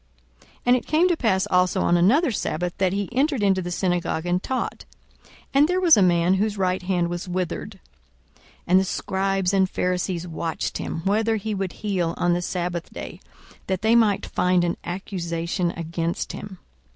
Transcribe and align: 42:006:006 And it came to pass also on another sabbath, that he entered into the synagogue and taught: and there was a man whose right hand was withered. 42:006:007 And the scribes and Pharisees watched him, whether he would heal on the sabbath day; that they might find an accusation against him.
42:006:006 0.41 0.49
And 0.65 0.75
it 0.77 0.87
came 0.87 1.07
to 1.09 1.15
pass 1.15 1.47
also 1.51 1.81
on 1.81 1.95
another 1.95 2.31
sabbath, 2.31 2.75
that 2.79 2.91
he 2.91 3.07
entered 3.11 3.43
into 3.43 3.61
the 3.61 3.69
synagogue 3.69 4.25
and 4.25 4.41
taught: 4.41 4.85
and 5.53 5.67
there 5.67 5.79
was 5.79 5.95
a 5.95 6.01
man 6.01 6.33
whose 6.33 6.57
right 6.57 6.81
hand 6.81 7.07
was 7.07 7.27
withered. 7.29 7.79
42:006:007 8.35 8.41
And 8.65 8.79
the 8.79 8.83
scribes 8.83 9.53
and 9.53 9.69
Pharisees 9.69 10.27
watched 10.27 10.79
him, 10.79 11.03
whether 11.05 11.35
he 11.35 11.53
would 11.53 11.73
heal 11.73 12.15
on 12.17 12.33
the 12.33 12.41
sabbath 12.41 12.91
day; 12.91 13.19
that 13.67 13.83
they 13.83 13.93
might 13.93 14.25
find 14.25 14.63
an 14.63 14.77
accusation 14.83 15.69
against 15.77 16.31
him. 16.31 16.57